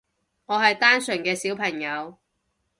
[0.47, 2.17] 我係單純嘅小朋友